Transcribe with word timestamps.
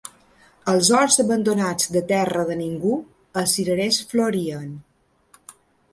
Als 0.71 0.87
horts 0.99 1.17
abandonats 1.23 1.91
de 1.97 2.03
terra 2.13 2.47
de 2.51 2.57
ningú 2.63 2.97
els 3.43 3.55
cirerers 3.59 4.03
florien 4.15 4.77